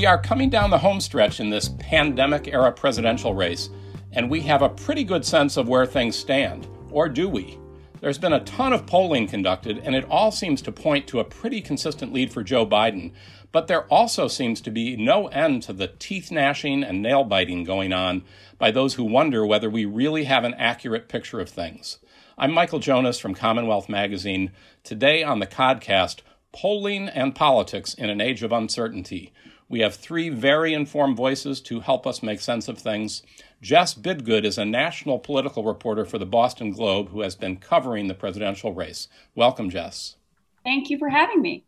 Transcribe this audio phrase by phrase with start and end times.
[0.00, 3.68] We are coming down the homestretch in this pandemic era presidential race,
[4.12, 6.66] and we have a pretty good sense of where things stand.
[6.90, 7.58] Or do we?
[8.00, 11.24] There's been a ton of polling conducted, and it all seems to point to a
[11.24, 13.12] pretty consistent lead for Joe Biden.
[13.52, 17.64] But there also seems to be no end to the teeth gnashing and nail biting
[17.64, 18.22] going on
[18.56, 21.98] by those who wonder whether we really have an accurate picture of things.
[22.38, 24.52] I'm Michael Jonas from Commonwealth Magazine.
[24.82, 26.20] Today on the Codcast,
[26.52, 29.34] Polling and Politics in an Age of Uncertainty.
[29.70, 33.22] We have three very informed voices to help us make sense of things.
[33.62, 38.08] Jess Bidgood is a national political reporter for the Boston Globe who has been covering
[38.08, 39.06] the presidential race.
[39.36, 40.16] Welcome, Jess.
[40.64, 41.62] Thank you for having me.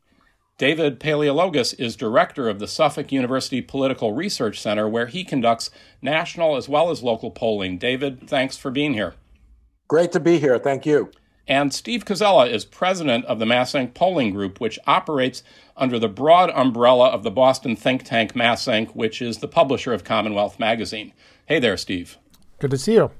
[0.58, 5.70] David Paleologos is director of the Suffolk University Political Research Center, where he conducts
[6.02, 7.78] national as well as local polling.
[7.78, 9.14] David, thanks for being here.
[9.86, 10.58] Great to be here.
[10.58, 11.12] Thank you.
[11.48, 15.42] And Steve Koczela is president of the MassInc Polling Group, which operates
[15.76, 20.04] under the broad umbrella of the Boston think tank MassInc, which is the publisher of
[20.04, 21.12] Commonwealth Magazine.
[21.46, 22.16] Hey there, Steve.
[22.60, 23.10] Good to see you.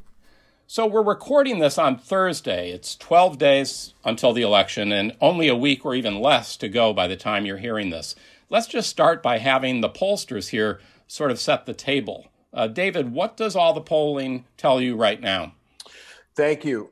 [0.69, 2.71] So, we're recording this on Thursday.
[2.71, 6.95] It's 12 days until the election and only a week or even less to go
[6.95, 8.15] by the time you're hearing this.
[8.49, 12.29] Let's just start by having the pollsters here sort of set the table.
[12.55, 15.55] Uh, David, what does all the polling tell you right now?
[16.35, 16.91] Thank you.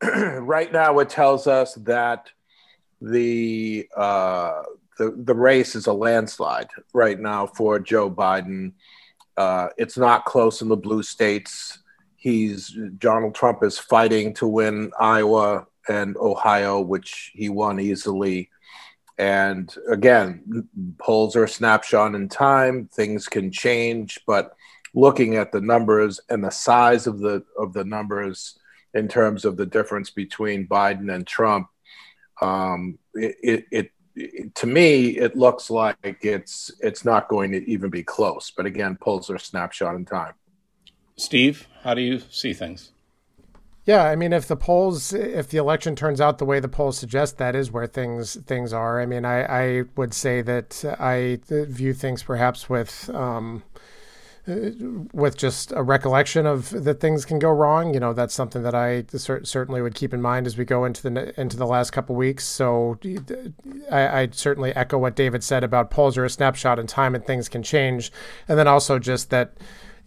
[0.40, 2.30] right now, it tells us that
[3.00, 4.62] the uh,
[4.98, 8.72] the the race is a landslide right now for Joe Biden.
[9.36, 11.78] Uh, it's not close in the blue states.
[12.16, 18.50] He's Donald Trump is fighting to win Iowa and Ohio, which he won easily.
[19.16, 22.86] And again, polls are a snapshot in time.
[22.86, 24.54] Things can change, but
[24.94, 28.57] looking at the numbers and the size of the of the numbers
[28.94, 31.68] in terms of the difference between Biden and Trump,
[32.40, 37.90] um, it, it, it, to me it looks like it's it's not going to even
[37.90, 38.52] be close.
[38.56, 40.34] But again, polls are a snapshot in time.
[41.16, 42.92] Steve, how do you see things?
[43.88, 46.98] Yeah, I mean, if the polls, if the election turns out the way the polls
[46.98, 49.00] suggest, that is where things things are.
[49.00, 53.62] I mean, I, I would say that I view things perhaps with um,
[54.48, 54.70] Uh,
[55.12, 57.92] with just a recollection of that things can go wrong.
[57.92, 61.02] You know, that's something that I certainly would keep in mind as we go into
[61.02, 62.46] the into the last couple weeks.
[62.46, 62.98] So
[63.90, 67.26] I, I certainly echo what David said about polls are a snapshot in time and
[67.26, 68.10] things can change,
[68.48, 69.52] and then also just that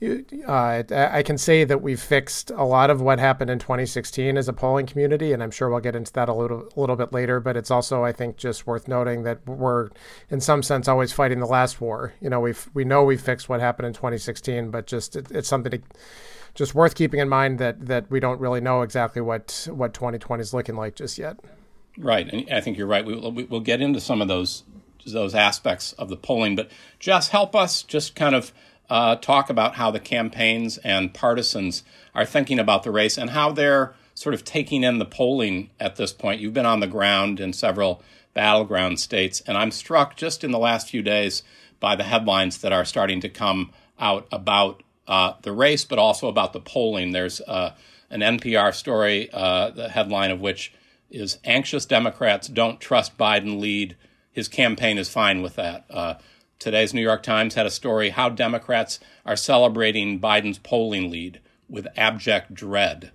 [0.02, 4.48] uh, I can say that we've fixed a lot of what happened in 2016 as
[4.48, 7.14] a polling community, and I'm sure we'll get into that a little, a little bit
[7.14, 7.40] later.
[7.40, 9.90] But it's also, I think, just worth noting that we're,
[10.30, 12.14] in some sense, always fighting the last war.
[12.20, 15.48] You know, we we know we've fixed what happened in 2016, but just it, it's
[15.48, 15.82] something to,
[16.56, 20.42] just worth keeping in mind that that we don't really know exactly what what 2020
[20.42, 21.38] is looking like just yet.
[21.98, 23.06] Right, and I think you're right.
[23.06, 24.64] We, we, we'll get into some of those
[25.06, 26.70] those aspects of the polling, but
[27.00, 28.52] just help us just kind of
[28.90, 31.84] uh, talk about how the campaigns and partisans
[32.14, 35.96] are thinking about the race and how they're sort of taking in the polling at
[35.96, 36.42] this point.
[36.42, 38.04] You've been on the ground in several
[38.34, 41.44] battleground states, and I'm struck just in the last few days
[41.80, 46.28] by the headlines that are starting to come out about uh, the race, but also
[46.28, 47.12] about the polling.
[47.12, 47.74] There's uh,
[48.10, 50.74] an NPR story, uh, the headline of which
[51.10, 53.96] is Anxious Democrats Don't Trust Biden Lead.
[54.32, 55.86] His campaign is fine with that.
[56.62, 61.88] Today's New York Times had a story how Democrats are celebrating Biden's polling lead with
[61.98, 63.10] abject dread.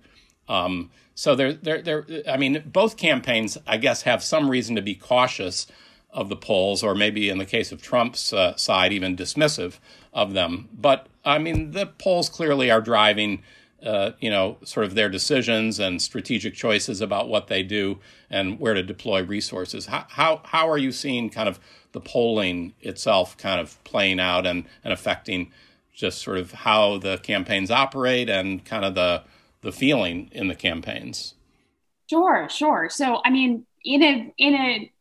[0.49, 4.81] Um, so they're, they're, they're, I mean, both campaigns, I guess, have some reason to
[4.81, 5.65] be cautious
[6.11, 9.79] of the polls, or maybe in the case of Trump's uh, side, even dismissive
[10.13, 10.67] of them.
[10.73, 13.43] But I mean, the polls clearly are driving,
[13.83, 17.99] uh, you know, sort of their decisions and strategic choices about what they do
[18.29, 19.85] and where to deploy resources.
[19.85, 21.59] How, how, how are you seeing kind of
[21.91, 25.51] the polling itself kind of playing out and, and affecting
[25.97, 29.23] just sort of how the campaigns operate and kind of the
[29.61, 31.33] the feeling in the campaigns.
[32.09, 32.87] Sure, sure.
[32.89, 34.91] So I mean, in a in a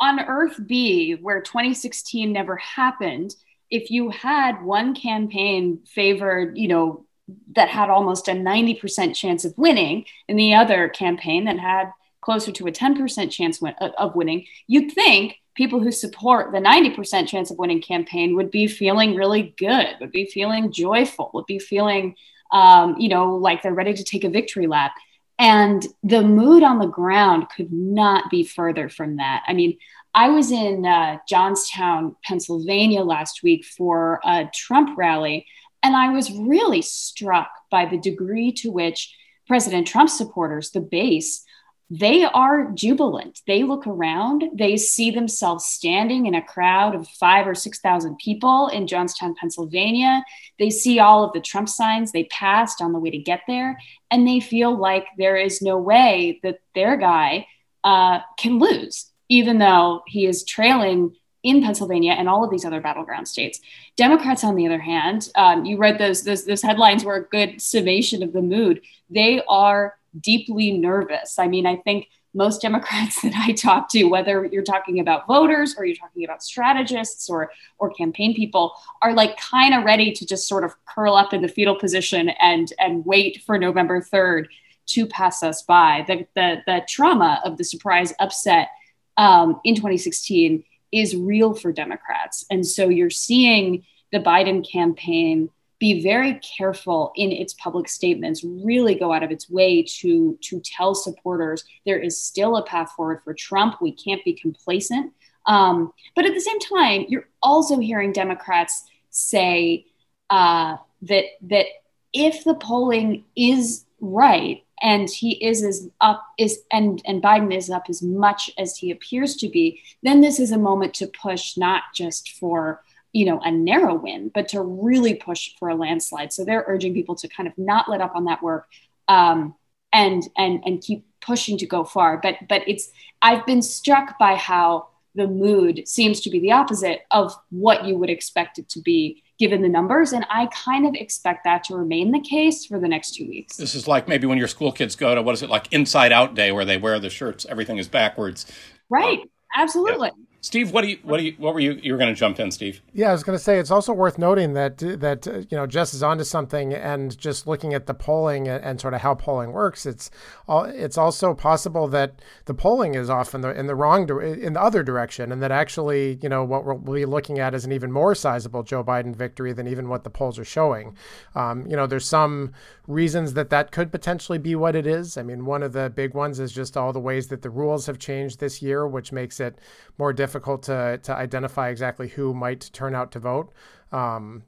[0.00, 3.34] on Earth B where 2016 never happened,
[3.70, 7.04] if you had one campaign favored, you know,
[7.54, 12.52] that had almost a 90% chance of winning, and the other campaign that had closer
[12.52, 13.62] to a 10% chance
[13.98, 18.66] of winning, you'd think people who support the 90% chance of winning campaign would be
[18.66, 22.14] feeling really good, would be feeling joyful, would be feeling,
[22.52, 24.92] um, you know, like they're ready to take a victory lap.
[25.38, 29.42] And the mood on the ground could not be further from that.
[29.46, 29.78] I mean,
[30.14, 35.46] I was in uh, Johnstown, Pennsylvania last week for a Trump rally,
[35.82, 39.14] and I was really struck by the degree to which
[39.46, 41.44] President Trump supporters, the base,
[41.90, 43.40] they are jubilant.
[43.46, 48.68] They look around, they see themselves standing in a crowd of five or 6,000 people
[48.68, 50.22] in Johnstown, Pennsylvania.
[50.58, 53.78] They see all of the Trump signs they passed on the way to get there,
[54.10, 57.46] and they feel like there is no way that their guy
[57.84, 61.14] uh, can lose, even though he is trailing
[61.48, 63.60] in Pennsylvania and all of these other battleground states.
[63.96, 67.60] Democrats, on the other hand, um, you read those, those those headlines were a good
[67.60, 68.82] summation of the mood.
[69.08, 71.38] They are deeply nervous.
[71.38, 75.74] I mean, I think most Democrats that I talk to, whether you're talking about voters
[75.78, 80.26] or you're talking about strategists or or campaign people, are like kind of ready to
[80.26, 84.48] just sort of curl up in the fetal position and and wait for November 3rd
[84.88, 86.04] to pass us by.
[86.06, 88.68] The the, the trauma of the surprise upset
[89.16, 90.62] um, in 2016
[90.92, 97.30] is real for Democrats, and so you're seeing the Biden campaign be very careful in
[97.30, 102.20] its public statements really go out of its way to to tell supporters there is
[102.20, 103.80] still a path forward for trump.
[103.80, 105.12] We can't be complacent.
[105.46, 109.86] Um, but at the same time you're also hearing democrats say
[110.30, 111.66] uh, that that
[112.12, 117.70] if the polling is right and he is as up is and and Biden is
[117.70, 121.56] up as much as he appears to be, then this is a moment to push
[121.56, 122.82] not just for
[123.12, 126.32] you know, a narrow win, but to really push for a landslide.
[126.32, 128.68] So they're urging people to kind of not let up on that work
[129.08, 129.54] um,
[129.92, 132.18] and and and keep pushing to go far.
[132.18, 132.90] But but it's
[133.22, 137.96] I've been struck by how the mood seems to be the opposite of what you
[137.96, 140.12] would expect it to be given the numbers.
[140.12, 143.56] And I kind of expect that to remain the case for the next two weeks.
[143.56, 146.12] This is like maybe when your school kids go to what is it like Inside
[146.12, 148.46] Out Day where they wear the shirts, everything is backwards.
[148.90, 149.20] Right.
[149.20, 150.08] Uh, Absolutely.
[150.08, 150.24] Yeah.
[150.40, 152.38] Steve, what do you, what do you, what were you, you were going to jump
[152.38, 152.80] in, Steve?
[152.92, 155.66] Yeah, I was going to say it's also worth noting that that uh, you know
[155.66, 159.16] Jess is onto something, and just looking at the polling and, and, sort of how
[159.16, 160.12] polling works, it's
[160.46, 164.52] all, it's also possible that the polling is off in the in the wrong in
[164.52, 167.72] the other direction, and that actually you know what we'll be looking at is an
[167.72, 170.96] even more sizable Joe Biden victory than even what the polls are showing.
[171.34, 172.52] Um, you know, there's some
[172.86, 175.18] reasons that that could potentially be what it is.
[175.18, 177.86] I mean, one of the big ones is just all the ways that the rules
[177.86, 179.58] have changed this year, which makes it
[179.98, 183.50] more difficult difficult to to identify exactly who might turn out to vote.
[183.92, 184.42] Um,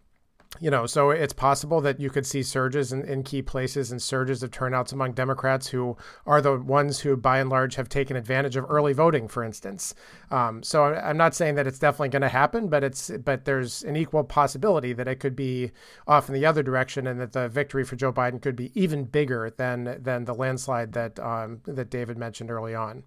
[0.59, 4.03] you know, so it's possible that you could see surges in, in key places and
[4.03, 5.97] surges of turnouts among Democrats who
[6.27, 9.95] are the ones who, by and large, have taken advantage of early voting, for instance.
[10.31, 13.85] Um, so I'm not saying that it's definitely going to happen, but it's but there's
[13.85, 15.71] an equal possibility that it could be
[16.07, 19.05] off in the other direction, and that the victory for Joe Biden could be even
[19.05, 23.05] bigger than than the landslide that um, that David mentioned early on.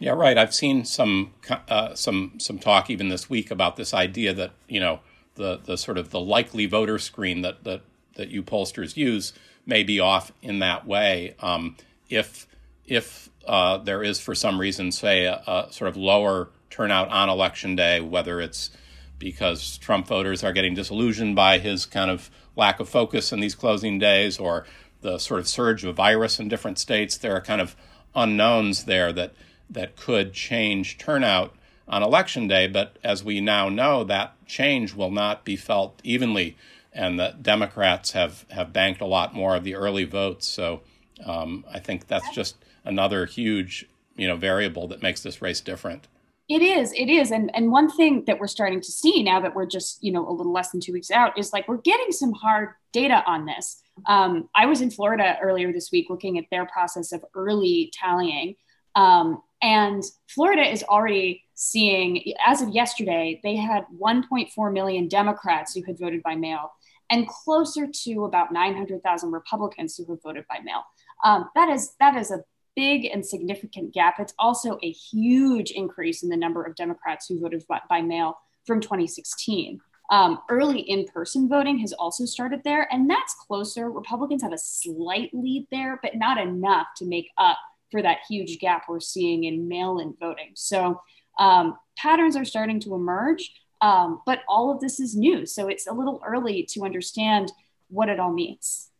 [0.00, 0.38] Yeah, right.
[0.38, 1.34] I've seen some
[1.68, 5.00] uh, some some talk even this week about this idea that you know
[5.34, 7.82] the the sort of the likely voter screen that that
[8.16, 9.34] that you pollsters use
[9.66, 11.34] may be off in that way.
[11.40, 11.76] Um,
[12.08, 12.46] if
[12.86, 17.28] if uh, there is for some reason, say, a, a, sort of lower turnout on
[17.28, 18.70] election day, whether it's
[19.18, 23.54] because Trump voters are getting disillusioned by his kind of lack of focus in these
[23.54, 24.64] closing days, or
[25.02, 27.76] the sort of surge of virus in different states, there are kind of
[28.14, 29.34] unknowns there that
[29.70, 31.54] that could change turnout
[31.88, 32.66] on election day.
[32.66, 36.56] But as we now know, that change will not be felt evenly,
[36.92, 40.46] and the Democrats have, have banked a lot more of the early votes.
[40.46, 40.82] So
[41.24, 43.86] um, I think that's just another huge
[44.16, 46.06] you know variable that makes this race different.
[46.48, 49.54] It is, it is, and and one thing that we're starting to see now that
[49.54, 52.12] we're just you know a little less than two weeks out is like we're getting
[52.12, 53.82] some hard data on this.
[54.06, 58.56] Um, I was in Florida earlier this week looking at their process of early tallying,
[58.94, 65.82] um, and Florida is already seeing, as of yesterday, they had 1.4 million Democrats who
[65.84, 66.72] had voted by mail
[67.10, 70.84] and closer to about 900,000 Republicans who have voted by mail.
[71.24, 72.44] Um, that is that is a
[72.76, 74.18] big and significant gap.
[74.18, 78.38] It's also a huge increase in the number of Democrats who voted by, by mail
[78.64, 79.80] from 2016.
[80.10, 83.90] Um, early in person voting has also started there, and that's closer.
[83.90, 87.58] Republicans have a slight lead there, but not enough to make up
[87.90, 90.50] for that huge gap we're seeing in mail in voting.
[90.54, 91.00] So
[91.38, 95.46] um, patterns are starting to emerge, um, but all of this is new.
[95.46, 97.52] So it's a little early to understand
[97.88, 98.90] what it all means.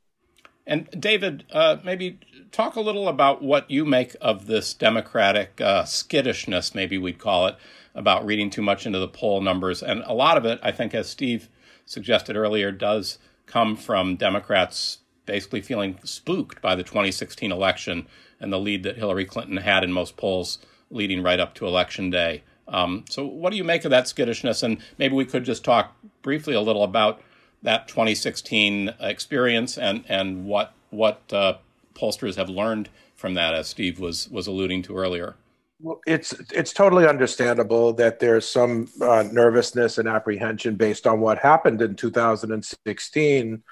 [0.67, 2.21] And David, uh, maybe
[2.53, 7.47] talk a little about what you make of this Democratic uh, skittishness, maybe we'd call
[7.47, 7.57] it,
[7.95, 9.83] about reading too much into the poll numbers.
[9.83, 11.49] And a lot of it, I think, as Steve
[11.87, 18.07] suggested earlier, does come from Democrats basically feeling spooked by the 2016 election
[18.41, 20.59] and the lead that Hillary Clinton had in most polls
[20.91, 22.43] leading right up to election day.
[22.69, 24.63] Um, so, what do you make of that skittishness?
[24.63, 27.21] And maybe we could just talk briefly a little about
[27.63, 31.59] that 2016 experience and and what what uh,
[31.95, 35.37] pollsters have learned from that, as Steve was was alluding to earlier.
[35.81, 41.39] Well, it's it's totally understandable that there's some uh, nervousness and apprehension based on what
[41.39, 43.63] happened in 2016,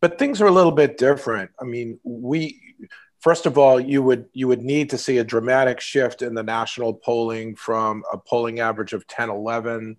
[0.00, 1.50] but things are a little bit different.
[1.60, 2.60] I mean, we
[3.24, 6.42] first of all, you would you would need to see a dramatic shift in the
[6.42, 9.96] national polling from a polling average of 10, 11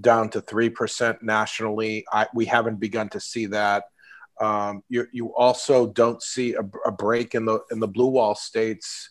[0.00, 2.04] down to three percent nationally.
[2.10, 3.84] I, we haven't begun to see that.
[4.40, 8.34] Um, you you also don't see a, a break in the in the blue wall
[8.34, 9.10] states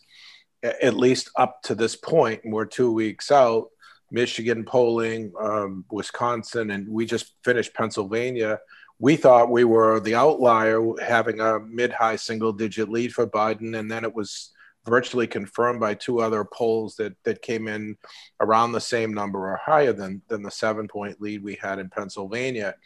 [0.64, 3.68] at least up to this point, and we're two weeks out.
[4.10, 8.58] Michigan polling, um, Wisconsin, and we just finished Pennsylvania.
[9.02, 14.04] We thought we were the outlier, having a mid-high single-digit lead for Biden, and then
[14.04, 14.50] it was
[14.86, 17.96] virtually confirmed by two other polls that that came in
[18.40, 22.76] around the same number or higher than than the seven-point lead we had in Pennsylvania.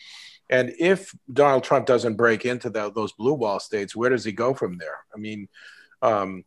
[0.48, 4.32] And if Donald Trump doesn't break into the, those blue wall states, where does he
[4.32, 4.98] go from there?
[5.14, 5.48] I mean.
[6.00, 6.44] Um,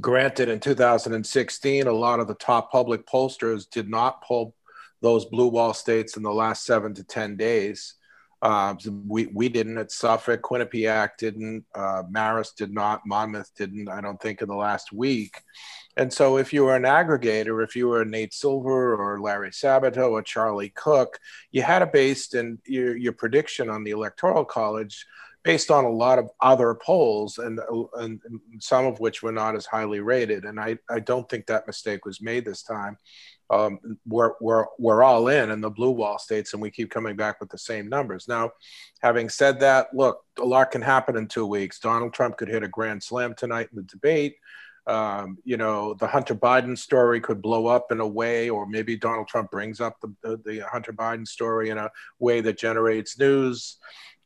[0.00, 4.54] Granted, in 2016, a lot of the top public pollsters did not poll
[5.00, 7.94] those blue wall states in the last seven to 10 days.
[8.42, 8.74] Uh,
[9.06, 14.20] we, we didn't at Suffolk, Quinnipiac didn't, uh, Marist did not, Monmouth didn't, I don't
[14.20, 15.42] think, in the last week.
[15.96, 20.10] And so, if you were an aggregator, if you were Nate Silver or Larry Sabato
[20.10, 21.18] or Charlie Cook,
[21.52, 25.04] you had a based in your, your prediction on the Electoral College
[25.42, 27.60] based on a lot of other polls and,
[27.94, 28.20] and
[28.58, 30.44] some of which were not as highly rated.
[30.44, 32.98] And I, I don't think that mistake was made this time.
[33.50, 37.16] Um, we're, we're, we're all in in the blue wall states and we keep coming
[37.16, 38.28] back with the same numbers.
[38.28, 38.52] Now,
[39.02, 41.80] having said that, look, a lot can happen in two weeks.
[41.80, 44.36] Donald Trump could hit a grand slam tonight in the debate.
[44.86, 48.96] Um, you know, the Hunter Biden story could blow up in a way, or maybe
[48.96, 53.18] Donald Trump brings up the, the, the Hunter Biden story in a way that generates
[53.18, 53.76] news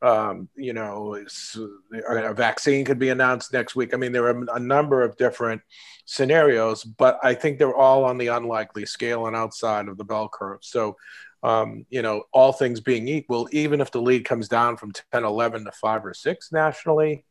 [0.04, 1.16] um, you know,
[2.06, 3.94] a vaccine could be announced next week.
[3.94, 5.62] I mean, there are a number of different
[6.04, 10.28] scenarios, but I think they're all on the unlikely scale and outside of the bell
[10.28, 10.58] curve.
[10.60, 10.96] So,
[11.42, 15.24] um, you know, all things being equal, even if the lead comes down from 10,
[15.24, 17.24] 11 to five or six nationally,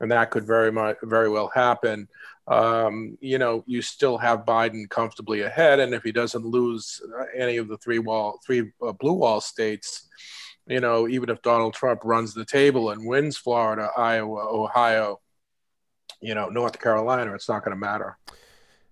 [0.00, 2.08] and that could very much, very well happen.
[2.48, 7.02] Um, you know, you still have Biden comfortably ahead, and if he doesn't lose
[7.36, 10.08] any of the three wall, three uh, blue wall states,
[10.66, 15.20] you know, even if Donald Trump runs the table and wins Florida, Iowa, Ohio,
[16.20, 18.16] you know, North Carolina, it's not going to matter.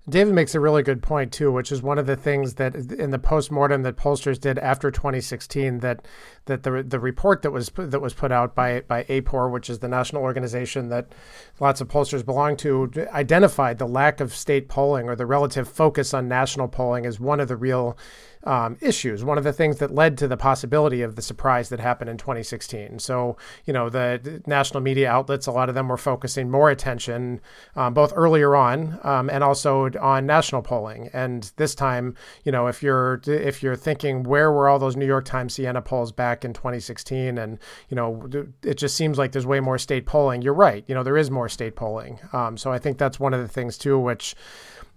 [0.08, 3.12] David makes a really good point too, which is one of the things that in
[3.12, 6.04] the postmortem that pollsters did after 2016 that
[6.46, 9.78] that the the report that was that was put out by by AAPOR, which is
[9.78, 11.12] the national organization that
[11.60, 16.12] lots of pollsters belong to, identified the lack of state polling or the relative focus
[16.12, 17.96] on national polling as one of the real
[18.44, 19.24] um, issues.
[19.24, 22.16] One of the things that led to the possibility of the surprise that happened in
[22.16, 22.98] 2016.
[22.98, 27.40] So, you know, the national media outlets, a lot of them were focusing more attention
[27.76, 31.08] um, both earlier on um, and also on national polling.
[31.12, 35.06] And this time, you know, if you're if you're thinking where were all those New
[35.06, 37.58] York Times Siena polls back in 2016, and
[37.88, 38.28] you know,
[38.62, 40.42] it just seems like there's way more state polling.
[40.42, 40.84] You're right.
[40.86, 42.18] You know, there is more state polling.
[42.32, 44.34] Um, so I think that's one of the things too, which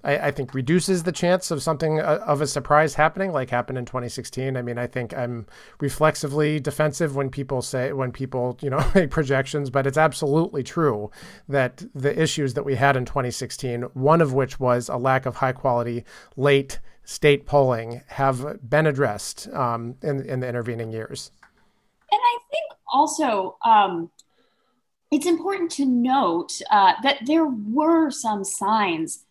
[0.05, 3.77] I, I, think reduces the chance of something uh, of a surprise happening, like happened
[3.77, 4.55] in 2016.
[4.55, 5.47] I mean, I think I'm
[5.79, 11.09] reflexively defensive when people say when people you know make projections, but it's absolutely true
[11.49, 15.37] that the issues that we had in 2016, one of which was a lack of
[15.37, 16.05] high quality
[16.37, 21.31] late state polling, have been addressed um, in in the intervening years.
[22.11, 23.57] And I think also.
[23.65, 24.11] Um,
[25.11, 29.24] it's important to note uh, that there were some signs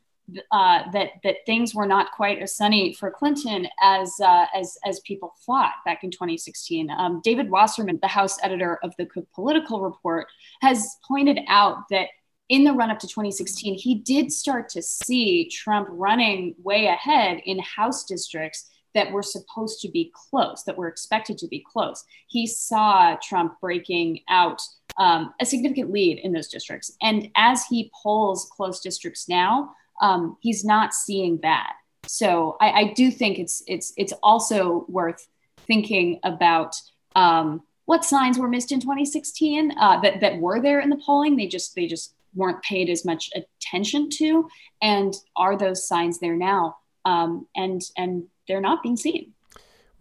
[0.53, 5.01] uh, that that things were not quite as sunny for Clinton as uh, as as
[5.01, 6.91] people thought back in 2016.
[6.91, 10.27] Um, David Wasserman, the House editor of the Cook Political Report,
[10.63, 12.09] has pointed out that
[12.49, 17.41] in the run up to 2016, he did start to see Trump running way ahead
[17.45, 22.05] in House districts that were supposed to be close, that were expected to be close.
[22.29, 24.63] He saw Trump breaking out
[24.99, 26.97] um, a significant lead in those districts.
[27.03, 31.75] And as he polls close districts now, um, he's not seeing that.
[32.07, 35.27] So I, I, do think it's it's it's also worth
[35.67, 36.77] thinking about
[37.17, 41.37] um, what signs were missed in 2016 uh, that that were there in the polling.
[41.37, 44.49] They just they just weren't paid as much attention to,
[44.83, 46.77] and are those signs there now?
[47.05, 49.34] Um, and and they're not being seen.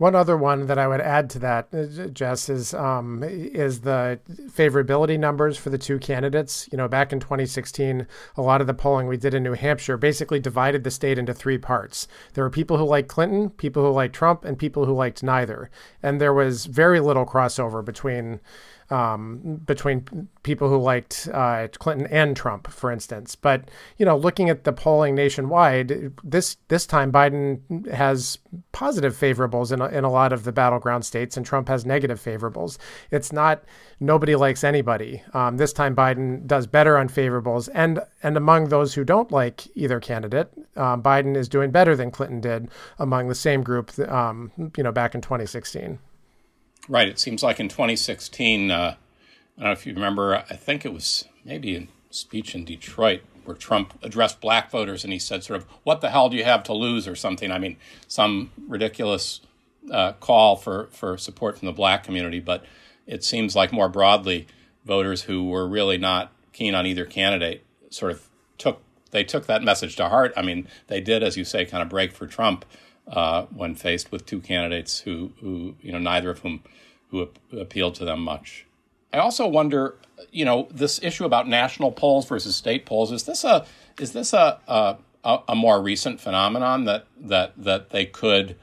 [0.04, 4.20] One other one that I would add to that, uh, Jess, is um, is the
[4.50, 6.68] favorability numbers for the two candidates.
[6.74, 8.06] You know, back in 2016,
[8.36, 11.34] a lot of the polling we did in New Hampshire basically divided the state into
[11.34, 12.10] three parts.
[12.34, 15.70] There were people who liked Clinton, people who liked Trump, and people who liked neither.
[16.02, 18.42] And there was very little crossover between
[18.90, 23.36] um, between people who liked uh, Clinton and Trump, for instance.
[23.36, 28.38] But you know, looking at the polling nationwide, this this time Biden has
[28.72, 32.22] positive favorables in a, in a lot of the battleground states, and Trump has negative
[32.22, 32.78] favorables.
[33.12, 33.64] It's not
[34.00, 35.24] nobody likes anybody.
[35.34, 39.68] Um, this time Biden does better on favorables, and and among those who don't like
[39.76, 44.52] either candidate, um, Biden is doing better than Clinton did among the same group, um,
[44.78, 46.00] you know, back in 2016.
[46.90, 47.08] Right.
[47.08, 50.94] It seems like in 2016, uh, I don't know if you remember, I think it
[50.94, 55.62] was maybe a speech in Detroit where Trump addressed black voters and he said, sort
[55.62, 57.52] of, what the hell do you have to lose or something?
[57.52, 59.42] I mean, some ridiculous
[59.92, 62.40] uh, call for, for support from the black community.
[62.40, 62.66] But
[63.08, 64.48] it seems like more broadly,
[64.86, 69.62] voters who were really not keen on either candidate sort of took they took that
[69.62, 70.34] message to heart.
[70.36, 72.66] I mean, they did, as you say, kind of break for Trump
[73.08, 76.64] uh, when faced with two candidates who, who you know, neither of whom
[77.10, 77.30] who
[77.60, 78.66] appealed to them much.
[79.14, 79.96] I also wonder,
[80.32, 83.66] you know, this issue about national polls versus state polls is this a
[84.00, 88.56] is this a a, a more recent phenomenon that that that they could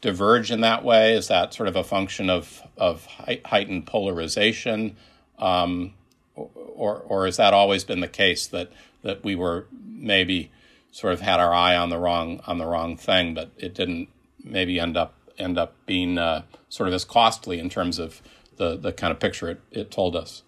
[0.00, 1.14] diverge in that way?
[1.14, 4.96] Is that sort of a function of of heightened polarization,
[5.38, 5.94] um,
[6.34, 8.70] or or has that always been the case that
[9.02, 10.50] that we were maybe
[10.96, 14.08] sort of had our eye on the wrong on the wrong thing, but it didn't
[14.42, 18.22] maybe end up end up being uh, sort of as costly in terms of
[18.56, 20.42] the the kind of picture it, it told us.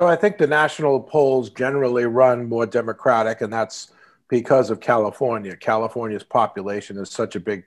[0.00, 3.92] So I think the national polls generally run more democratic, and that's
[4.28, 5.56] because of California.
[5.56, 7.62] California's population is such a big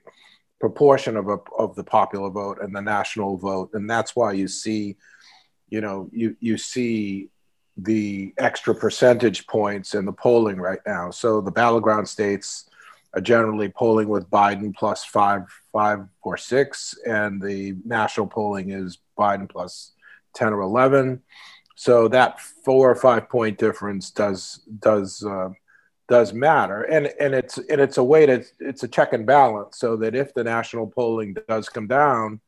[0.60, 4.48] proportion of a, of the popular vote and the national vote, and that's why you
[4.48, 4.96] see,
[5.70, 7.30] you know, you you see
[7.76, 11.10] the extra percentage points in the polling right now.
[11.10, 12.70] So the battleground states
[13.14, 15.42] are generally polling with Biden plus five,
[15.72, 19.92] five or six, and the national polling is Biden plus
[20.34, 21.22] ten or eleven.
[21.76, 25.50] So that four or five point difference does does uh,
[26.08, 29.78] does matter, and and it's and it's a way to it's a check and balance,
[29.78, 32.40] so that if the national polling does come down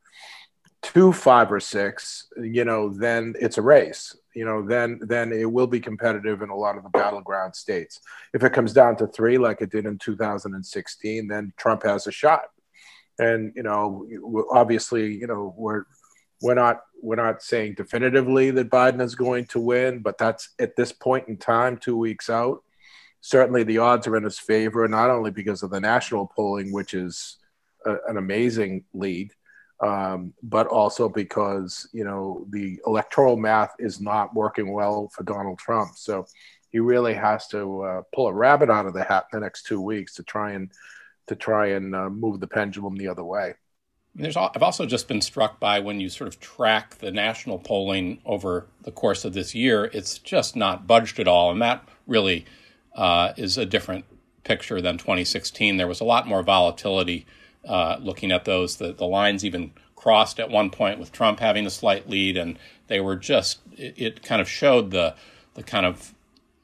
[0.92, 5.50] to five or six, you know, then it's a race you know, then then it
[5.50, 7.98] will be competitive in a lot of the battleground states.
[8.32, 12.12] If it comes down to three, like it did in 2016, then Trump has a
[12.12, 12.42] shot.
[13.18, 14.06] And you know,
[14.52, 15.86] obviously, you know, we're
[16.40, 20.76] we're not we're not saying definitively that Biden is going to win, but that's at
[20.76, 22.62] this point in time, two weeks out.
[23.20, 26.94] Certainly, the odds are in his favor, not only because of the national polling, which
[26.94, 27.38] is
[27.84, 29.32] a, an amazing lead,
[29.80, 35.58] um, but also because you know the electoral math is not working well for Donald
[35.58, 35.92] Trump.
[35.96, 36.26] So
[36.70, 39.66] he really has to uh, pull a rabbit out of the hat in the next
[39.66, 40.70] two weeks to try and
[41.28, 43.54] to try and uh, move the pendulum the other way.
[44.14, 48.20] There's, I've also just been struck by when you sort of track the national polling
[48.24, 52.44] over the course of this year, it's just not budged at all, and that really
[52.96, 54.06] uh, is a different
[54.42, 55.76] picture than 2016.
[55.76, 57.26] There was a lot more volatility
[57.66, 58.76] uh, looking at those.
[58.76, 62.58] The, the lines even crossed at one point with Trump having a slight lead, and
[62.86, 65.14] they were just, it, it kind of showed the,
[65.54, 66.14] the kind of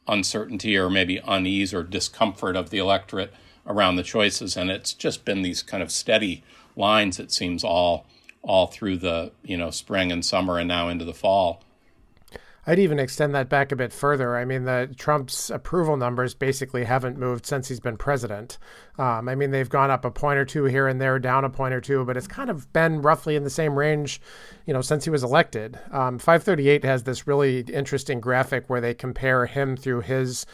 [0.06, 3.32] uncertainty or maybe unease or discomfort of the electorate
[3.66, 4.56] around the choices.
[4.56, 6.42] And it's just been these kind of steady
[6.76, 8.06] lines, it seems, all
[8.46, 11.62] all through the you know spring and summer and now into the fall.
[12.66, 14.36] I'd even extend that back a bit further.
[14.36, 18.58] I mean, the Trump's approval numbers basically haven't moved since he's been president.
[18.98, 21.50] Um, I mean, they've gone up a point or two here and there, down a
[21.50, 24.20] point or two, but it's kind of been roughly in the same range,
[24.66, 25.78] you know, since he was elected.
[25.90, 30.46] Um, 538 has this really interesting graphic where they compare him through his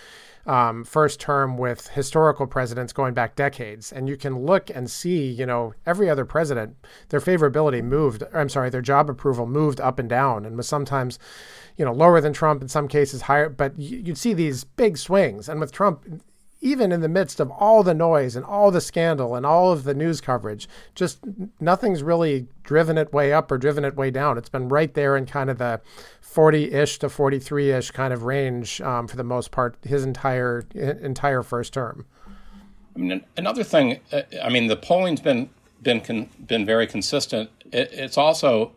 [0.46, 3.92] um, first term with historical presidents going back decades.
[3.92, 6.76] And you can look and see, you know, every other president,
[7.10, 11.18] their favorability moved, I'm sorry, their job approval moved up and down and was sometimes,
[11.76, 13.48] you know, lower than Trump, in some cases higher.
[13.48, 15.48] But you'd see these big swings.
[15.48, 16.22] And with Trump,
[16.60, 19.84] even in the midst of all the noise and all the scandal and all of
[19.84, 21.20] the news coverage, just
[21.58, 24.36] nothing's really driven it way up or driven it way down.
[24.36, 25.80] It's been right there in kind of the
[26.20, 30.64] 40 ish to 43 ish kind of range um, for the most part, his entire
[30.74, 32.04] entire first term.
[32.94, 35.48] I mean, another thing, uh, I mean, the polling's been
[35.82, 37.50] been con- been very consistent.
[37.72, 38.72] It, it's also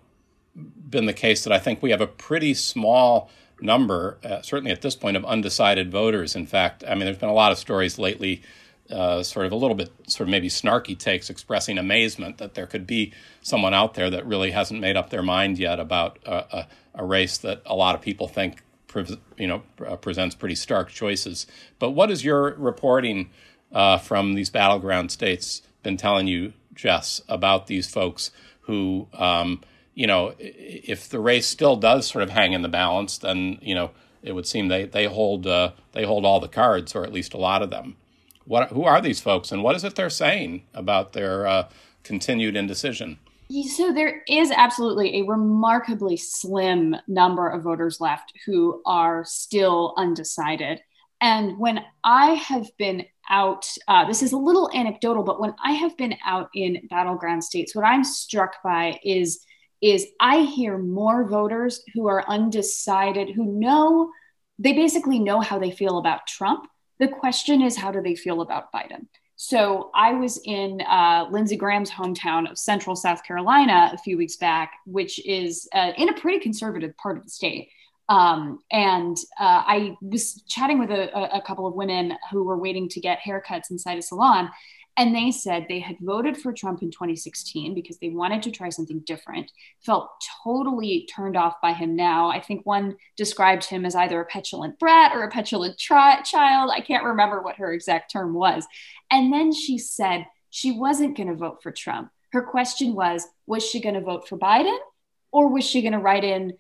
[0.56, 4.82] been the case that I think we have a pretty small number, uh, certainly at
[4.82, 6.36] this point, of undecided voters.
[6.36, 8.42] In fact, I mean, there's been a lot of stories lately,
[8.90, 12.68] uh, sort of a little bit, sort of maybe snarky takes expressing amazement that there
[12.68, 16.68] could be someone out there that really hasn't made up their mind yet about a,
[16.94, 18.62] a race that a lot of people think,
[19.38, 21.48] you know, uh, presents pretty stark choices.
[21.80, 23.32] But what is your reporting
[23.72, 28.30] uh, from these battleground states been telling you, Jess, about these folks
[28.62, 29.08] who?
[29.14, 29.62] Um,
[29.96, 33.76] you know, if the race still does sort of hang in the balance, then you
[33.76, 37.14] know it would seem they they hold uh, they hold all the cards, or at
[37.14, 37.96] least a lot of them.
[38.46, 41.70] What who are these folks, and what is it they're saying about their uh,
[42.04, 43.20] continued indecision?
[43.76, 50.82] So there is absolutely a remarkably slim number of voters left who are still undecided.
[51.22, 55.72] And when I have been out, uh, this is a little anecdotal, but when I
[55.74, 59.46] have been out in battleground states, what I'm struck by is
[59.84, 64.12] is I hear more voters who are undecided, who know
[64.58, 66.68] they basically know how they feel about Trump.
[67.00, 69.08] The question is, how do they feel about Biden?
[69.36, 74.38] So I was in uh, Lindsey Graham's hometown of Central South Carolina a few weeks
[74.38, 77.70] back, which is uh, in a pretty conservative part of the state.
[78.10, 82.90] Um, and uh, I was chatting with a, a, couple of women who were waiting
[82.90, 84.50] to get haircuts inside a salon,
[84.96, 88.70] and they said they had voted for Trump in 2016 because they wanted to try
[88.70, 90.10] something different, felt
[90.44, 92.30] totally turned off by him now.
[92.30, 96.70] I think one described him as either a petulant brat or a petulant tri- child.
[96.72, 98.66] I can't remember what her exact term was.
[99.10, 102.12] And then she said she wasn't going to vote for Trump.
[102.32, 104.78] Her question was was she going to vote for Biden
[105.32, 106.54] or was she going to write in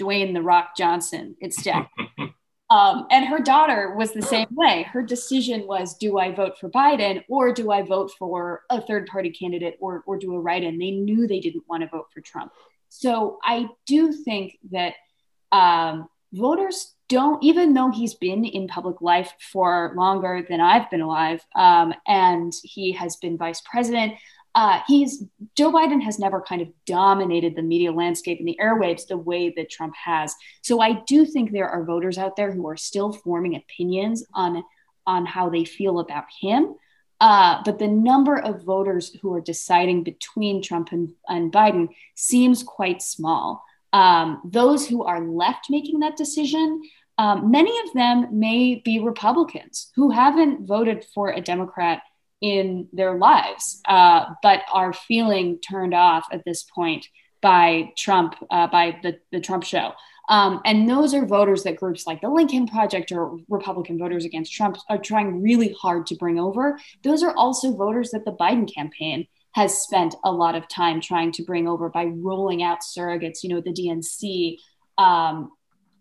[0.00, 1.86] Dwayne The Rock Johnson instead?
[2.68, 4.82] Um, and her daughter was the same way.
[4.90, 9.06] Her decision was do I vote for Biden or do I vote for a third
[9.06, 10.78] party candidate or, or do a write in?
[10.78, 12.52] They knew they didn't want to vote for Trump.
[12.88, 14.94] So I do think that
[15.52, 21.00] um, voters don't, even though he's been in public life for longer than I've been
[21.00, 24.14] alive um, and he has been vice president,
[24.56, 25.22] uh, he's
[25.54, 29.52] Joe Biden has never kind of dominated the media landscape and the airwaves the way
[29.54, 30.34] that Trump has.
[30.62, 34.64] So I do think there are voters out there who are still forming opinions on
[35.06, 36.74] on how they feel about him.
[37.20, 42.62] Uh, but the number of voters who are deciding between Trump and, and Biden seems
[42.62, 43.62] quite small.
[43.92, 46.82] Um, those who are left making that decision,
[47.18, 52.02] um, many of them may be Republicans who haven't voted for a Democrat
[52.40, 57.06] in their lives, uh, but are feeling turned off at this point
[57.40, 59.92] by Trump, uh, by the, the Trump show.
[60.28, 64.52] Um, and those are voters that groups like the Lincoln Project or Republican voters against
[64.52, 66.78] Trump are trying really hard to bring over.
[67.04, 71.32] Those are also voters that the Biden campaign has spent a lot of time trying
[71.32, 74.58] to bring over by rolling out surrogates, you know, the DNC,
[74.98, 75.52] um,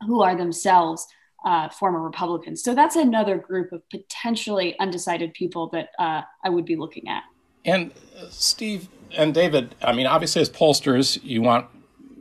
[0.06, 1.06] who are themselves
[1.45, 2.63] uh, former Republicans.
[2.63, 7.23] So that's another group of potentially undecided people that uh, I would be looking at.
[7.63, 11.67] And uh, Steve and David, I mean, obviously, as pollsters, you want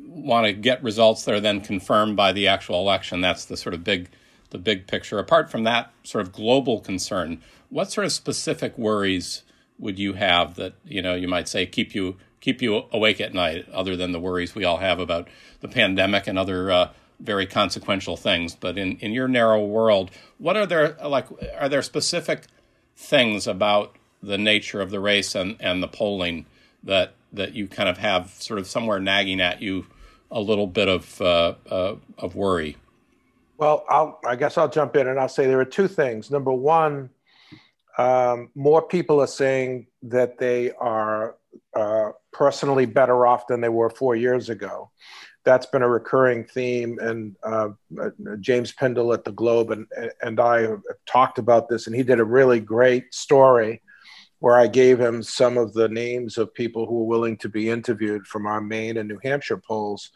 [0.09, 3.21] want to get results that are then confirmed by the actual election.
[3.21, 4.11] That's the sort of big
[4.51, 5.19] the big picture.
[5.19, 9.43] Apart from that sort of global concern, what sort of specific worries
[9.79, 13.33] would you have that you know you might say keep you keep you awake at
[13.33, 15.29] night, other than the worries we all have about
[15.61, 18.55] the pandemic and other uh, very consequential things.
[18.55, 21.27] But in, in your narrow world, what are there like?
[21.59, 22.45] Are there specific
[22.97, 26.47] things about the nature of the race and, and the polling
[26.83, 29.87] that that you kind of have sort of somewhere nagging at you
[30.31, 32.77] a little bit of uh, uh, of worry?
[33.57, 36.31] Well, I'll, I guess I'll jump in and I'll say there are two things.
[36.31, 37.11] Number one,
[37.99, 41.37] um, more people are saying that they are
[41.75, 44.91] uh, personally better off than they were four years ago
[45.45, 46.99] that's been a recurring theme.
[47.01, 47.71] And uh,
[48.41, 49.87] James Pindell at the Globe and,
[50.23, 53.83] and I have talked about this, and he did a really great story
[54.41, 57.71] where I gave him some of the names of people who were willing to be
[57.71, 60.11] interviewed from our Maine and New Hampshire polls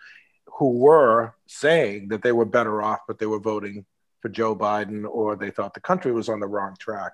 [0.58, 3.86] who were saying that they were better off, but they were voting
[4.20, 7.12] for Joe Biden or they thought the country was on the wrong track.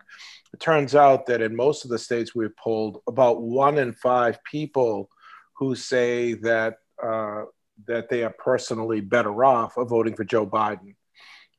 [0.53, 4.43] It turns out that in most of the states we've polled, about one in five
[4.45, 5.11] people
[5.53, 7.45] who say that uh,
[7.87, 10.95] that they are personally better off of voting for Joe Biden.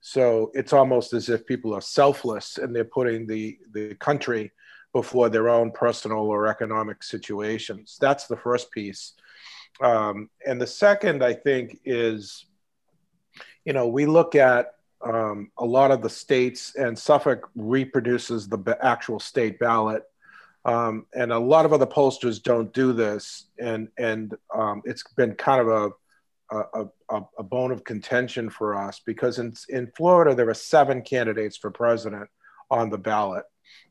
[0.01, 4.51] So it's almost as if people are selfless and they're putting the, the country
[4.93, 7.97] before their own personal or economic situations.
[7.99, 9.13] That's the first piece.
[9.81, 12.45] Um, and the second, I think, is
[13.65, 18.77] you know, we look at um, a lot of the states, and Suffolk reproduces the
[18.81, 20.03] actual state ballot.
[20.63, 25.35] Um, and a lot of other pollsters don't do this, and and um, it's been
[25.35, 25.91] kind of a
[26.51, 31.01] a, a, a, bone of contention for us because in, in Florida, there are seven
[31.01, 32.29] candidates for president
[32.69, 33.43] on the ballot.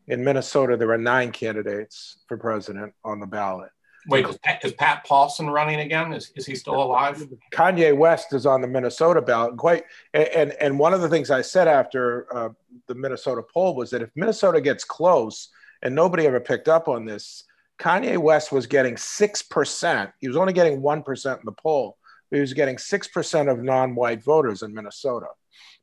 [0.06, 3.70] In Minnesota, there are nine candidates for president on the ballot.
[4.06, 6.12] Wait, is Pat, is Pat Paulsen running again?
[6.12, 7.26] Is, is he still alive?
[7.52, 9.56] Kanye West is on the Minnesota ballot.
[9.56, 12.50] Quite, and and one of the things I said after uh,
[12.86, 15.48] the Minnesota poll was that if Minnesota gets close,
[15.84, 17.44] and nobody ever picked up on this,
[17.78, 20.12] Kanye West was getting 6%.
[20.20, 21.98] He was only getting 1% in the poll.
[22.34, 25.28] He was getting 6% of non white voters in Minnesota,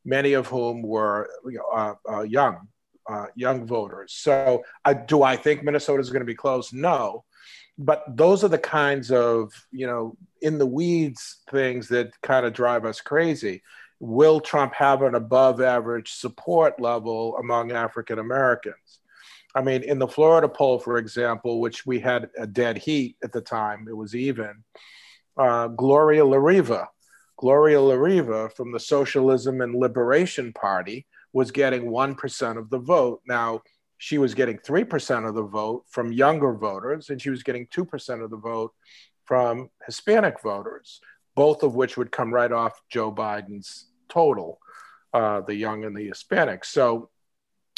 [0.04, 1.30] many of whom were
[1.74, 2.68] uh, uh, young,
[3.08, 4.12] uh, young voters.
[4.12, 4.62] So,
[5.06, 6.72] do I think Minnesota is going to be close?
[6.72, 7.24] No.
[7.78, 12.52] But those are the kinds of, you know, in the weeds things that kind of
[12.52, 13.62] drive us crazy.
[13.98, 19.00] Will Trump have an above average support level among African Americans?
[19.54, 23.32] I mean, in the Florida poll, for example, which we had a dead heat at
[23.32, 24.64] the time, it was even.
[25.36, 26.88] Uh, Gloria La Riva.
[27.36, 33.20] Gloria La Riva from the Socialism and Liberation Party was getting 1% of the vote.
[33.26, 33.62] Now,
[33.98, 38.22] she was getting 3% of the vote from younger voters, and she was getting 2%
[38.22, 38.72] of the vote
[39.24, 41.00] from Hispanic voters,
[41.34, 44.58] both of which would come right off Joe Biden's total,
[45.14, 46.64] uh, the young and the Hispanic.
[46.64, 47.10] So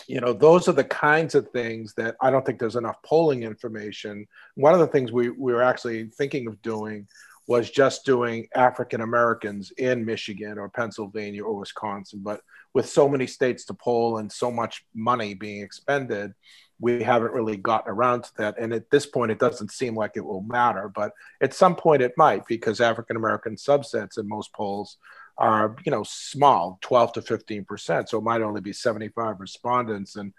[0.07, 3.43] you know those are the kinds of things that i don't think there's enough polling
[3.43, 7.07] information one of the things we, we were actually thinking of doing
[7.47, 12.21] was just doing african americans in michigan or pennsylvania or wisconsin.
[12.23, 12.41] But
[12.73, 16.33] with so many states to poll and so much money being expended
[16.81, 18.59] we haven't really gotten around to that.
[18.59, 22.03] And at this point it doesn't seem like it will matter but at some point
[22.03, 24.99] it might because african american subsets in most polls
[25.37, 28.09] are you know small 12 to 15 percent.
[28.09, 30.33] So it might only be 75 respondents and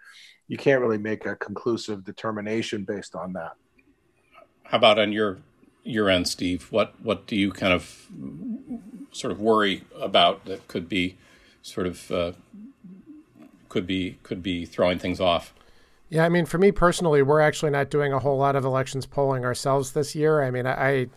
[0.47, 3.53] you can't really make a conclusive determination based on that.
[4.63, 5.39] How about on your
[5.85, 8.07] your end steve what what do you kind of
[9.11, 11.15] sort of worry about that could be
[11.61, 12.31] sort of uh,
[13.69, 15.53] could be could be throwing things off
[16.09, 19.05] yeah, I mean, for me personally, we're actually not doing a whole lot of elections
[19.05, 20.43] polling ourselves this year.
[20.43, 21.07] I mean, I,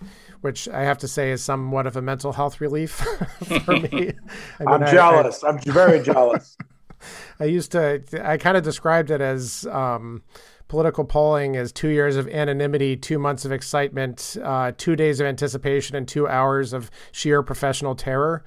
[0.40, 2.90] which I have to say is somewhat of a mental health relief
[3.44, 4.12] for me.
[4.66, 5.44] I am jealous.
[5.44, 6.56] I, am very jealous.
[7.40, 10.22] I used to, I kind of described it as um,
[10.68, 15.26] political polling is two years of anonymity, two months of excitement, uh, two days of
[15.26, 18.44] anticipation, and two hours of sheer professional terror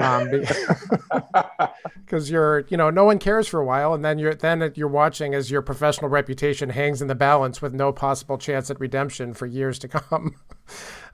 [0.00, 0.30] um,
[2.04, 4.88] because you're you know no one cares for a while and then you're then you're
[4.88, 9.34] watching as your professional reputation hangs in the balance with no possible chance at redemption
[9.34, 10.34] for years to come.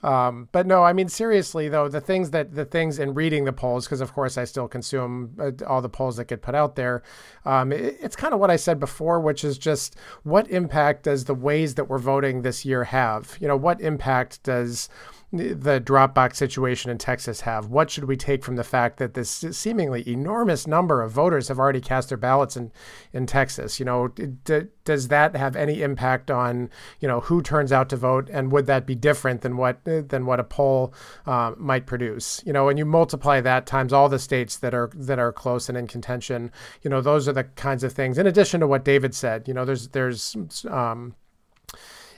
[0.03, 3.53] Um, but no i mean seriously though the things that the things in reading the
[3.53, 6.75] polls because of course i still consume uh, all the polls that get put out
[6.75, 7.03] there
[7.45, 11.25] um, it, it's kind of what i said before which is just what impact does
[11.25, 13.37] the ways that we're voting this year have?
[13.41, 14.89] You know what impact does
[15.33, 17.67] the drop box situation in Texas have?
[17.67, 21.59] What should we take from the fact that this seemingly enormous number of voters have
[21.59, 22.73] already cast their ballots in,
[23.13, 23.79] in Texas?
[23.79, 27.97] You know, d- does that have any impact on you know who turns out to
[27.97, 30.93] vote, and would that be different than what than what a poll
[31.27, 32.43] uh, might produce?
[32.45, 35.69] You know, and you multiply that times all the states that are that are close
[35.69, 36.51] and in contention.
[36.83, 38.19] You know, those are the kinds of things.
[38.19, 40.35] In addition to what David said, you know, there's there's
[40.69, 41.15] um,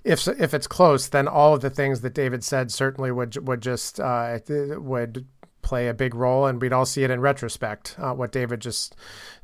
[0.05, 3.61] if if it's close, then all of the things that David said certainly would would
[3.61, 5.27] just uh, would
[5.63, 7.95] play a big role, and we'd all see it in retrospect.
[7.99, 8.97] Uh, what David just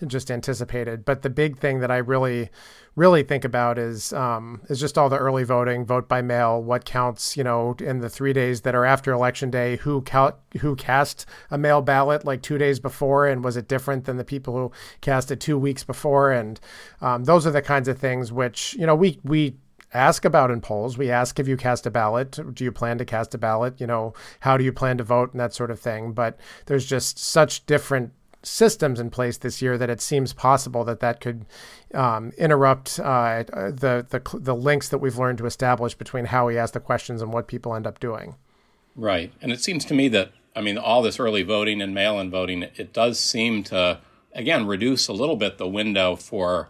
[0.06, 2.50] just anticipated, but the big thing that I really
[2.96, 6.84] really think about is um, is just all the early voting, vote by mail, what
[6.84, 10.74] counts, you know, in the three days that are after election day, who count, who
[10.74, 14.54] cast a mail ballot like two days before, and was it different than the people
[14.54, 16.32] who cast it two weeks before?
[16.32, 16.58] And
[17.00, 19.56] um, those are the kinds of things which you know we we
[19.94, 20.98] ask about in polls.
[20.98, 22.38] We ask if you cast a ballot.
[22.54, 23.80] Do you plan to cast a ballot?
[23.80, 26.12] You know, how do you plan to vote and that sort of thing.
[26.12, 31.00] But there's just such different systems in place this year that it seems possible that
[31.00, 31.44] that could
[31.94, 36.56] um, interrupt uh, the, the the links that we've learned to establish between how we
[36.56, 38.36] ask the questions and what people end up doing.
[38.94, 42.30] Right, and it seems to me that I mean all this early voting and mail-in
[42.30, 44.00] voting, it does seem to
[44.32, 46.68] again reduce a little bit the window for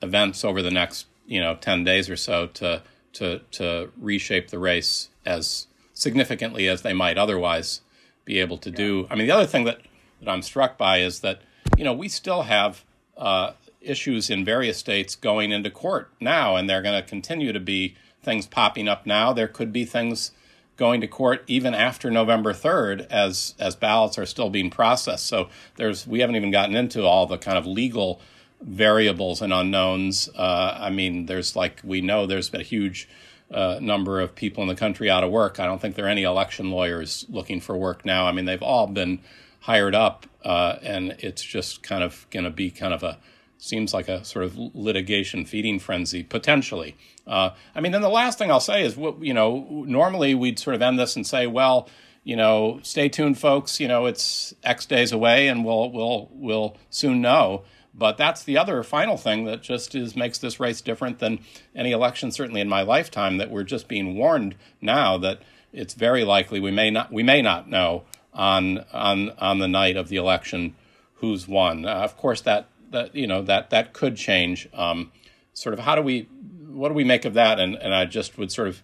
[0.00, 2.82] events over the next you know 10 days or so to
[3.14, 7.80] to to reshape the race as significantly as they might otherwise
[8.24, 9.06] be able to do.
[9.10, 9.80] I mean, the other thing that,
[10.20, 11.42] that I'm struck by is that
[11.76, 12.84] you know we still have
[13.16, 17.60] uh, issues in various states going into court now, and they're going to continue to
[17.60, 19.32] be things popping up now.
[19.32, 20.32] There could be things
[20.76, 25.26] going to court even after November 3rd as as ballots are still being processed.
[25.26, 28.20] So there's we haven't even gotten into all the kind of legal
[28.62, 30.28] variables and unknowns.
[30.34, 33.08] Uh, I mean, there's like we know there's been a huge
[33.52, 35.60] uh, number of people in the country out of work.
[35.60, 38.26] I don't think there are any election lawyers looking for work now.
[38.26, 39.20] I mean, they've all been
[39.60, 43.18] hired up, uh, and it's just kind of going to be kind of a
[43.58, 46.96] seems like a sort of litigation feeding frenzy potentially.
[47.28, 50.58] Uh, I mean, then the last thing I'll say is, what you know, normally we'd
[50.58, 51.88] sort of end this and say, well,
[52.24, 53.78] you know, stay tuned, folks.
[53.78, 57.62] You know, it's X days away, and we'll we'll we'll soon know.
[57.94, 61.40] But that's the other final thing that just is makes this race different than
[61.74, 63.36] any election, certainly in my lifetime.
[63.36, 67.42] That we're just being warned now that it's very likely we may not we may
[67.42, 70.74] not know on on on the night of the election
[71.16, 71.84] who's won.
[71.84, 74.68] Uh, of course, that that you know that that could change.
[74.72, 75.12] Um,
[75.52, 76.28] sort of how do we
[76.68, 77.60] what do we make of that?
[77.60, 78.82] And and I just would sort of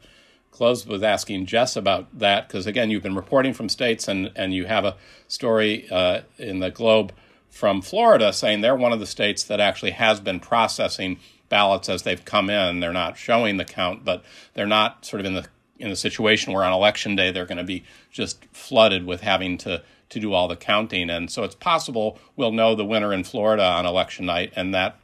[0.50, 4.52] close with asking Jess about that because again, you've been reporting from states and and
[4.52, 4.96] you have a
[5.28, 7.12] story uh, in the Globe
[7.50, 12.02] from Florida saying they're one of the states that actually has been processing ballots as
[12.02, 12.80] they've come in.
[12.80, 14.22] They're not showing the count, but
[14.54, 15.46] they're not sort of in the
[15.78, 19.56] in a situation where on election day they're going to be just flooded with having
[19.58, 21.10] to to do all the counting.
[21.10, 24.98] And so it's possible we'll know the winner in Florida on election night, and that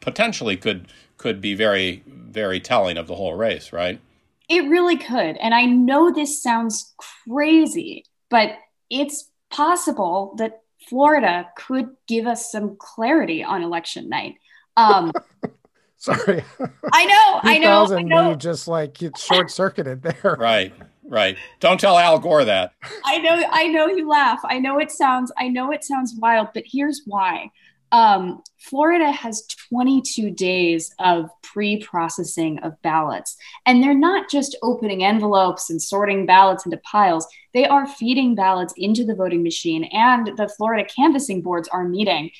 [0.00, 4.00] potentially could could be very very telling of the whole race, right?
[4.48, 5.36] It really could.
[5.36, 8.56] And I know this sounds crazy, but
[8.90, 14.36] it's possible that Florida could give us some clarity on election night.
[14.76, 15.12] Um,
[15.96, 16.44] Sorry.
[16.92, 18.34] I know, I know, I know.
[18.36, 20.36] Just like it's short circuited there.
[20.38, 20.72] Right,
[21.02, 21.36] right.
[21.58, 22.72] Don't tell Al Gore that.
[23.04, 24.40] I know, I know you laugh.
[24.44, 27.50] I know it sounds, I know it sounds wild, but here's why.
[27.92, 33.36] Um, Florida has 22 days of pre processing of ballots.
[33.66, 38.74] And they're not just opening envelopes and sorting ballots into piles, they are feeding ballots
[38.76, 39.84] into the voting machine.
[39.84, 42.30] And the Florida canvassing boards are meeting,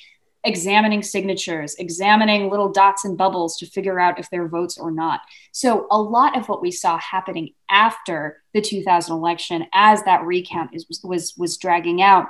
[0.43, 5.21] examining signatures, examining little dots and bubbles to figure out if they're votes or not.
[5.51, 10.71] So, a lot of what we saw happening after the 2000 election, as that recount
[10.73, 12.27] is, was, was dragging out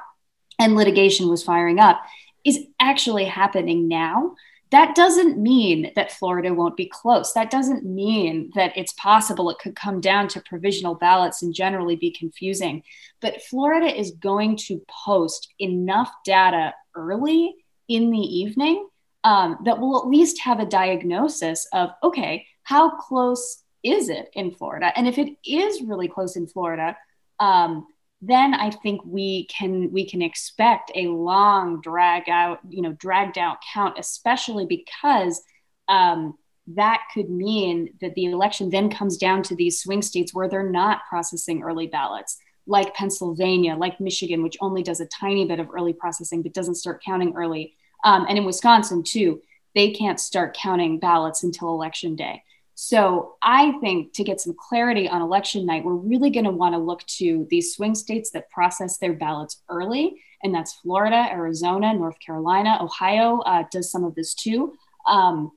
[0.59, 2.01] and litigation was firing up,
[2.45, 4.35] is actually happening now.
[4.71, 7.33] That doesn't mean that Florida won't be close.
[7.33, 11.95] That doesn't mean that it's possible it could come down to provisional ballots and generally
[11.95, 12.83] be confusing.
[13.19, 17.55] But Florida is going to post enough data early
[17.87, 18.87] in the evening
[19.23, 24.51] um, that will at least have a diagnosis of okay, how close is it in
[24.51, 24.91] Florida?
[24.95, 26.95] And if it is really close in Florida,
[27.39, 27.87] um,
[28.21, 33.37] then I think we can we can expect a long drag out, you know, dragged
[33.37, 35.41] out count, especially because
[35.87, 40.49] um, that could mean that the election then comes down to these swing states where
[40.49, 45.59] they're not processing early ballots, like Pennsylvania, like Michigan, which only does a tiny bit
[45.59, 49.41] of early processing but doesn't start counting early, um, and in Wisconsin too,
[49.75, 52.43] they can't start counting ballots until election day.
[52.81, 56.73] So I think to get some clarity on election night, we're really going to want
[56.75, 61.93] to look to these swing states that process their ballots early, and that's Florida, Arizona,
[61.93, 64.75] North Carolina, Ohio uh, does some of this too.
[65.05, 65.51] Um,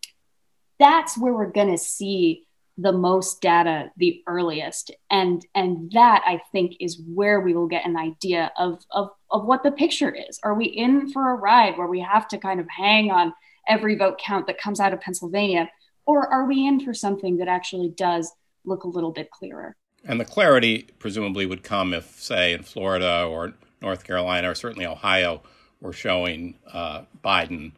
[0.80, 2.42] that's where we're going to see
[2.76, 4.90] the most data the earliest.
[5.08, 9.44] And and that i think is where we will get an idea of of of
[9.44, 10.40] what the picture is.
[10.42, 13.32] Are we in for a ride where we have to kind of hang on
[13.68, 15.68] every vote count that comes out of pennsylvania
[16.06, 18.32] or are we in for something that actually does
[18.64, 19.76] look a little bit clearer?
[20.04, 24.86] And the clarity presumably would come if, say, in Florida or North Carolina or certainly
[24.86, 25.42] Ohio
[25.80, 27.72] were showing uh, Biden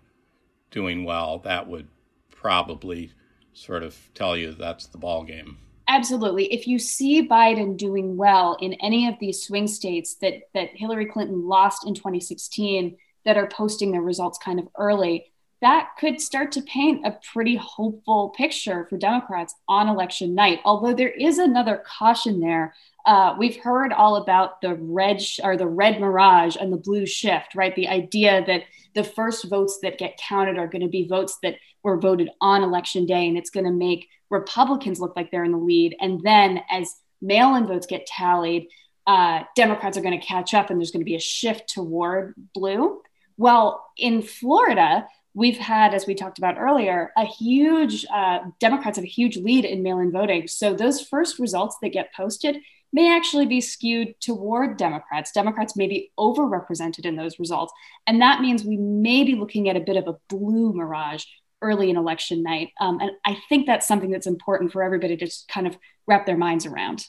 [0.70, 1.38] doing well.
[1.38, 1.88] That would
[2.30, 3.12] probably
[3.52, 5.58] sort of tell you that's the ball game.
[5.88, 6.52] Absolutely.
[6.52, 11.06] If you see Biden doing well in any of these swing states that that Hillary
[11.06, 15.32] Clinton lost in 2016 that are posting their results kind of early,
[15.64, 20.60] that could start to paint a pretty hopeful picture for Democrats on election night.
[20.62, 22.74] Although there is another caution there.
[23.06, 27.06] Uh, we've heard all about the red sh- or the red mirage and the blue
[27.06, 27.74] shift, right?
[27.74, 31.56] The idea that the first votes that get counted are going to be votes that
[31.82, 35.52] were voted on election day, and it's going to make Republicans look like they're in
[35.52, 35.96] the lead.
[35.98, 38.68] And then as mail-in votes get tallied,
[39.06, 42.34] uh, Democrats are going to catch up, and there's going to be a shift toward
[42.54, 43.00] blue.
[43.36, 49.04] Well, in Florida, we've had, as we talked about earlier, a huge, uh, Democrats have
[49.04, 50.46] a huge lead in mail in voting.
[50.46, 52.58] So those first results that get posted
[52.92, 55.32] may actually be skewed toward Democrats.
[55.32, 57.72] Democrats may be overrepresented in those results.
[58.06, 61.24] And that means we may be looking at a bit of a blue mirage
[61.60, 62.70] early in election night.
[62.80, 66.24] Um, and I think that's something that's important for everybody to just kind of wrap
[66.24, 67.06] their minds around.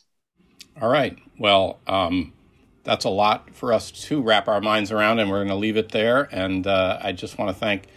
[0.81, 1.17] All right.
[1.37, 2.33] Well, um,
[2.83, 5.77] that's a lot for us to wrap our minds around, and we're going to leave
[5.77, 6.27] it there.
[6.31, 7.87] And uh, I just want to thank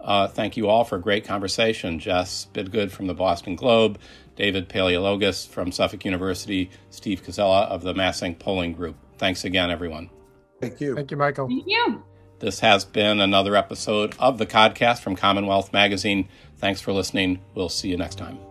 [0.00, 1.98] uh, thank you all for a great conversation.
[1.98, 3.98] Jess Bidgood from the Boston Globe,
[4.36, 8.96] David Paleologos from Suffolk University, Steve Koczela of the MassINC Polling Group.
[9.18, 10.10] Thanks again, everyone.
[10.60, 10.94] Thank you.
[10.94, 11.48] Thank you, Michael.
[11.48, 12.02] Thank you.
[12.38, 16.28] This has been another episode of the podcast from Commonwealth Magazine.
[16.58, 17.40] Thanks for listening.
[17.54, 18.45] We'll see you next time.